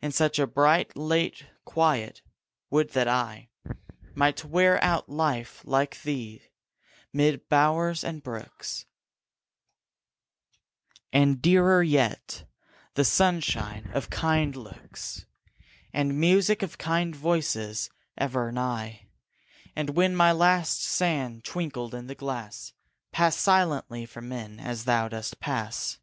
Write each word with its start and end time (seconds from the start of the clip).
In 0.00 0.12
such 0.12 0.38
a 0.38 0.46
bright, 0.46 0.96
late 0.96 1.46
quiet, 1.64 2.22
would 2.70 2.90
that 2.90 3.08
I 3.08 3.48
Might 4.14 4.44
wear 4.44 4.80
out 4.84 5.08
life 5.08 5.62
like 5.64 6.00
thee, 6.02 6.44
mid 7.12 7.48
bowers 7.48 8.04
and 8.04 8.22
brooks, 8.22 8.86
And, 11.12 11.42
dearer 11.42 11.82
yet, 11.82 12.44
the 12.94 13.04
sunshine 13.04 13.90
of 13.92 14.10
kind 14.10 14.54
looks, 14.54 15.26
And 15.92 16.20
music 16.20 16.62
of 16.62 16.78
kind 16.78 17.16
voices 17.16 17.90
ever 18.16 18.52
nigh; 18.52 19.08
And 19.74 19.90
when 19.96 20.14
my 20.14 20.30
last 20.30 20.84
sand 20.84 21.42
twinkled 21.42 21.94
in 21.96 22.06
the 22.06 22.14
glass, 22.14 22.74
Pass 23.10 23.36
silently 23.36 24.06
from 24.06 24.28
men, 24.28 24.60
as 24.60 24.84
thou 24.84 25.08
dost 25.08 25.40
pass. 25.40 25.98